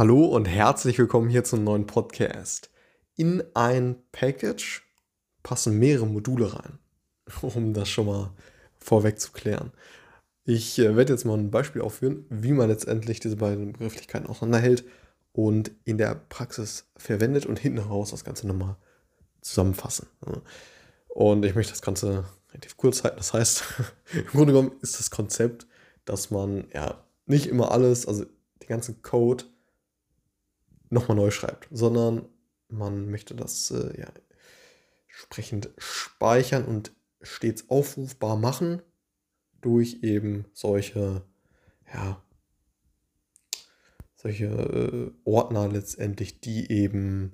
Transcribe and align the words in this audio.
Hallo 0.00 0.24
und 0.24 0.46
herzlich 0.46 0.98
willkommen 0.98 1.28
hier 1.28 1.44
zum 1.44 1.62
neuen 1.62 1.86
Podcast. 1.86 2.70
In 3.16 3.44
ein 3.52 3.96
Package 4.12 4.82
passen 5.42 5.78
mehrere 5.78 6.06
Module 6.06 6.54
rein, 6.54 6.78
um 7.42 7.74
das 7.74 7.90
schon 7.90 8.06
mal 8.06 8.32
vorweg 8.78 9.20
zu 9.20 9.30
klären. 9.30 9.72
Ich 10.44 10.78
äh, 10.78 10.96
werde 10.96 11.12
jetzt 11.12 11.26
mal 11.26 11.36
ein 11.36 11.50
Beispiel 11.50 11.82
aufführen, 11.82 12.24
wie 12.30 12.52
man 12.52 12.70
letztendlich 12.70 13.20
diese 13.20 13.36
beiden 13.36 13.74
Begrifflichkeiten 13.74 14.26
auseinanderhält 14.26 14.84
und 15.32 15.70
in 15.84 15.98
der 15.98 16.14
Praxis 16.30 16.86
verwendet 16.96 17.44
und 17.44 17.58
hinten 17.58 17.80
raus 17.80 18.12
das 18.12 18.24
Ganze 18.24 18.46
nochmal 18.46 18.76
zusammenfassen. 19.42 20.06
Und 21.08 21.44
ich 21.44 21.54
möchte 21.54 21.74
das 21.74 21.82
Ganze 21.82 22.24
relativ 22.48 22.78
kurz 22.78 23.04
halten. 23.04 23.18
Das 23.18 23.34
heißt, 23.34 23.64
im 24.14 24.26
Grunde 24.28 24.54
genommen 24.54 24.72
ist 24.80 24.98
das 24.98 25.10
Konzept, 25.10 25.66
dass 26.06 26.30
man 26.30 26.68
ja 26.72 27.04
nicht 27.26 27.48
immer 27.48 27.70
alles, 27.70 28.08
also 28.08 28.24
den 28.24 28.68
ganzen 28.68 29.02
Code 29.02 29.44
nochmal 30.90 31.16
neu 31.16 31.30
schreibt, 31.30 31.68
sondern 31.70 32.28
man 32.68 33.10
möchte 33.10 33.34
das 33.34 33.70
äh, 33.70 33.98
ja, 34.00 34.08
entsprechend 35.08 35.70
speichern 35.78 36.64
und 36.64 36.92
stets 37.22 37.68
aufrufbar 37.68 38.36
machen 38.36 38.82
durch 39.60 39.98
eben 40.02 40.46
solche, 40.52 41.22
ja, 41.92 42.22
solche 44.14 44.46
äh, 44.46 45.12
Ordner 45.24 45.68
letztendlich, 45.68 46.40
die 46.40 46.70
eben 46.70 47.32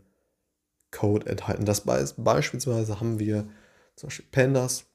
Code 0.90 1.26
enthalten. 1.26 1.64
Das 1.64 1.82
be 1.82 2.08
beispielsweise 2.16 3.00
haben 3.00 3.18
wir 3.18 3.48
zum 3.96 4.08
Beispiel 4.08 4.26
Pandas, 4.30 4.86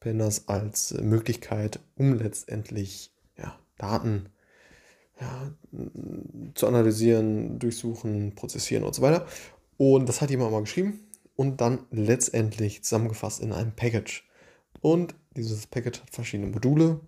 Pandas 0.00 0.48
als 0.48 0.92
äh, 0.92 1.02
Möglichkeit, 1.02 1.80
um 1.96 2.14
letztendlich 2.14 3.12
ja, 3.36 3.58
Daten 3.76 4.28
ja, 5.20 5.54
zu 6.54 6.66
analysieren, 6.66 7.58
durchsuchen, 7.58 8.34
prozessieren 8.34 8.84
und 8.84 8.94
so 8.94 9.02
weiter. 9.02 9.26
Und 9.76 10.08
das 10.08 10.20
hat 10.20 10.30
jemand 10.30 10.52
mal 10.52 10.60
geschrieben 10.60 11.00
und 11.36 11.60
dann 11.60 11.86
letztendlich 11.90 12.82
zusammengefasst 12.84 13.40
in 13.40 13.52
einem 13.52 13.72
Package. 13.72 14.24
Und 14.80 15.14
dieses 15.36 15.66
Package 15.66 16.00
hat 16.00 16.10
verschiedene 16.10 16.50
Module. 16.50 17.00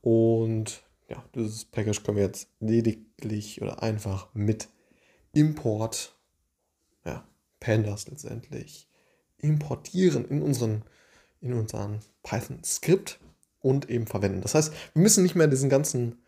Und 0.00 0.82
ja, 1.08 1.24
dieses 1.34 1.64
Package 1.64 2.02
können 2.02 2.16
wir 2.16 2.24
jetzt 2.24 2.48
lediglich 2.60 3.62
oder 3.62 3.82
einfach 3.82 4.28
mit 4.34 4.68
Import, 5.32 6.16
ja, 7.04 7.26
Pandas 7.60 8.08
letztendlich 8.08 8.88
importieren 9.38 10.24
in 10.26 10.42
unseren, 10.42 10.82
in 11.40 11.52
unseren 11.54 12.00
Python-Skript 12.22 13.20
und 13.60 13.90
eben 13.90 14.06
verwenden. 14.06 14.40
Das 14.40 14.54
heißt, 14.54 14.72
wir 14.94 15.02
müssen 15.02 15.22
nicht 15.22 15.34
mehr 15.34 15.46
diesen 15.46 15.68
ganzen 15.68 16.23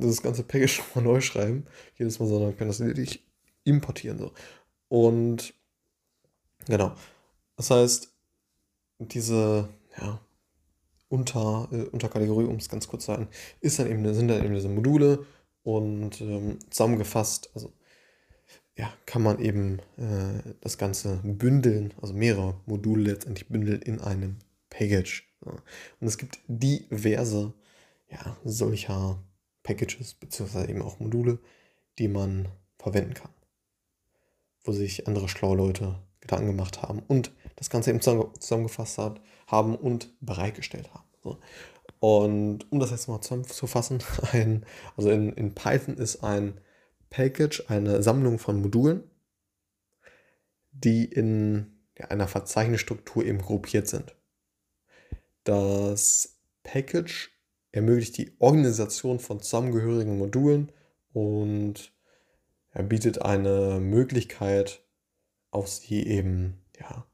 das 0.00 0.22
ganze 0.22 0.42
Package 0.42 0.78
nochmal 0.94 1.04
neu 1.04 1.20
schreiben, 1.20 1.66
jedes 1.96 2.18
Mal, 2.18 2.28
sondern 2.28 2.56
können 2.56 2.70
das 2.70 2.78
lediglich 2.78 3.22
importieren. 3.64 4.18
So. 4.18 4.32
Und 4.88 5.54
genau. 6.66 6.92
Das 7.56 7.70
heißt, 7.70 8.12
diese 8.98 9.68
ja, 9.98 10.20
Unter, 11.08 11.68
äh, 11.72 11.82
Unterkategorie, 11.84 12.44
um 12.44 12.56
es 12.56 12.68
ganz 12.68 12.88
kurz 12.88 13.04
zu 13.04 13.12
sagen, 13.12 13.28
ist 13.60 13.78
dann 13.78 13.90
eben, 13.90 14.14
sind 14.14 14.28
dann 14.28 14.44
eben 14.44 14.54
diese 14.54 14.68
Module 14.68 15.26
und 15.62 16.20
ähm, 16.20 16.58
zusammengefasst, 16.70 17.50
also 17.54 17.72
ja, 18.76 18.92
kann 19.06 19.22
man 19.22 19.40
eben 19.40 19.78
äh, 19.96 20.52
das 20.60 20.76
Ganze 20.76 21.20
bündeln, 21.24 21.94
also 22.00 22.12
mehrere 22.12 22.60
Module 22.66 23.10
letztendlich 23.12 23.48
bündeln 23.48 23.80
in 23.80 24.00
einem 24.00 24.36
Package. 24.68 25.26
So. 25.40 25.50
Und 26.00 26.06
es 26.06 26.18
gibt 26.18 26.38
diverse 26.46 27.54
ja, 28.10 28.36
solcher 28.44 29.18
Packages 29.66 30.14
beziehungsweise 30.14 30.70
eben 30.70 30.80
auch 30.80 31.00
Module, 31.00 31.38
die 31.98 32.08
man 32.08 32.48
verwenden 32.78 33.14
kann. 33.14 33.32
Wo 34.62 34.72
sich 34.72 35.08
andere 35.08 35.28
schlaue 35.28 35.56
Leute 35.56 35.98
Gedanken 36.20 36.46
gemacht 36.46 36.82
haben 36.82 37.02
und 37.06 37.32
das 37.56 37.70
Ganze 37.70 37.90
eben 37.90 38.00
zusammengefasst 38.00 38.98
hat, 38.98 39.20
haben 39.46 39.74
und 39.76 40.12
bereitgestellt 40.20 40.92
haben. 40.94 41.04
So. 41.22 41.38
Und 42.00 42.70
um 42.70 42.78
das 42.78 42.90
jetzt 42.90 43.08
mal 43.08 43.20
zusammenzufassen, 43.20 44.02
ein, 44.32 44.64
also 44.96 45.10
in, 45.10 45.32
in 45.32 45.54
Python 45.54 45.96
ist 45.96 46.22
ein 46.22 46.60
Package 47.10 47.64
eine 47.68 48.02
Sammlung 48.02 48.38
von 48.38 48.60
Modulen, 48.60 49.04
die 50.72 51.04
in 51.04 51.78
ja, 51.98 52.06
einer 52.06 52.28
Verzeichnisstruktur 52.28 53.24
eben 53.24 53.38
gruppiert 53.38 53.88
sind. 53.88 54.14
Das 55.44 56.40
Package 56.62 57.35
ermöglicht 57.76 58.16
die 58.16 58.32
Organisation 58.38 59.18
von 59.18 59.40
zusammengehörigen 59.40 60.16
Modulen 60.16 60.72
und 61.12 61.92
er 62.70 62.82
bietet 62.82 63.20
eine 63.22 63.80
Möglichkeit, 63.80 64.82
auf 65.50 65.68
sie 65.68 66.06
eben 66.06 66.64
ja, 66.80 67.06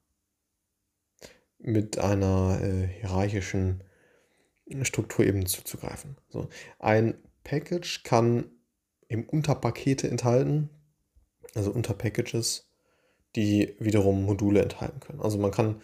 mit 1.59 1.99
einer 1.99 2.61
äh, 2.62 2.87
hierarchischen 2.87 3.83
Struktur 4.83 5.27
eben 5.27 5.47
zuzugreifen. 5.47 6.17
So. 6.28 6.49
Ein 6.79 7.15
Package 7.43 8.05
kann 8.05 8.50
eben 9.09 9.25
Unterpakete 9.25 10.09
enthalten, 10.09 10.71
also 11.55 11.73
Unterpackages, 11.73 12.71
die 13.34 13.75
wiederum 13.81 14.25
Module 14.25 14.62
enthalten 14.62 15.00
können. 15.00 15.21
Also 15.21 15.39
man 15.39 15.50
kann 15.50 15.83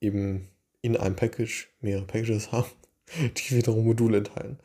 eben 0.00 0.48
in 0.82 0.96
einem 0.96 1.14
Package 1.16 1.68
mehrere 1.80 2.06
Packages 2.06 2.50
haben 2.52 2.66
die 3.36 3.56
wiederum 3.56 3.84
Module 3.84 4.18
enthalten. 4.18 4.58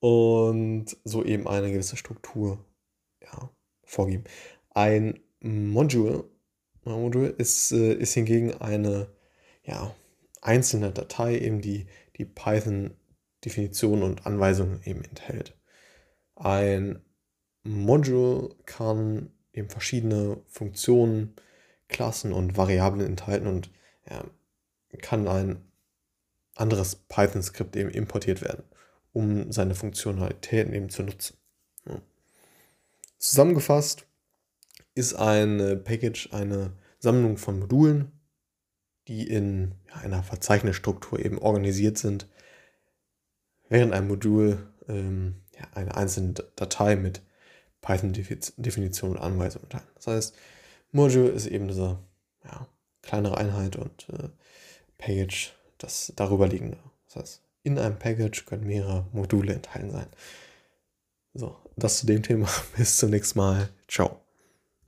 Und 0.00 0.96
so 1.04 1.24
eben 1.24 1.48
eine 1.48 1.72
gewisse 1.72 1.96
Struktur 1.96 2.64
ja, 3.22 3.50
vorgeben. 3.84 4.24
Ein 4.70 5.20
Module, 5.40 6.24
ein 6.84 6.92
Module 6.92 7.28
ist, 7.28 7.72
äh, 7.72 7.94
ist 7.94 8.14
hingegen 8.14 8.54
eine 8.54 9.08
ja, 9.64 9.94
einzelne 10.40 10.92
Datei, 10.92 11.38
eben 11.38 11.60
die 11.60 11.86
die 12.18 12.24
Python-Definition 12.24 14.02
und 14.02 14.26
Anweisungen 14.26 14.82
eben 14.84 15.04
enthält. 15.04 15.56
Ein 16.34 17.00
Module 17.62 18.54
kann 18.66 19.32
eben 19.52 19.70
verschiedene 19.70 20.42
Funktionen, 20.46 21.34
Klassen 21.88 22.32
und 22.32 22.56
Variablen 22.56 23.06
enthalten 23.06 23.46
und 23.46 23.70
ja, 24.08 24.24
kann 25.00 25.26
ein 25.26 25.67
anderes 26.58 26.96
Python-Skript 26.96 27.76
eben 27.76 27.90
importiert 27.90 28.42
werden, 28.42 28.64
um 29.12 29.52
seine 29.52 29.74
Funktionalitäten 29.74 30.72
eben 30.74 30.90
zu 30.90 31.02
nutzen. 31.02 31.36
Ja. 31.86 32.00
Zusammengefasst 33.18 34.06
ist 34.94 35.14
ein 35.14 35.82
Package 35.84 36.32
eine 36.32 36.72
Sammlung 36.98 37.36
von 37.36 37.60
Modulen, 37.60 38.12
die 39.06 39.26
in 39.26 39.74
einer 39.92 40.22
Verzeichnisstruktur 40.22 41.18
eben 41.18 41.38
organisiert 41.38 41.98
sind, 41.98 42.28
während 43.68 43.92
ein 43.92 44.06
Modul 44.06 44.58
ähm, 44.88 45.36
ja, 45.56 45.66
eine 45.74 45.96
einzelne 45.96 46.34
Datei 46.56 46.96
mit 46.96 47.22
Python-Definition 47.80 49.12
und 49.12 49.18
Anweisung 49.18 49.62
enthalten. 49.62 49.88
Das 49.94 50.06
heißt, 50.08 50.36
Module 50.92 51.28
ist 51.28 51.46
eben 51.46 51.68
diese 51.68 51.98
ja, 52.44 52.66
kleinere 53.02 53.38
Einheit 53.38 53.76
und 53.76 54.08
äh, 54.10 54.28
Package 54.98 55.54
das 55.78 56.12
darüber 56.16 56.46
liegende. 56.46 56.78
Das 57.06 57.16
heißt, 57.16 57.42
in 57.62 57.78
einem 57.78 57.98
Package 57.98 58.44
können 58.44 58.66
mehrere 58.66 59.06
Module 59.12 59.52
enthalten 59.52 59.90
sein. 59.90 60.06
So, 61.34 61.56
das 61.76 61.98
zu 61.98 62.06
dem 62.06 62.22
Thema. 62.22 62.48
Bis 62.76 62.96
zum 62.96 63.10
nächsten 63.10 63.38
Mal. 63.38 63.68
Ciao. 63.88 64.20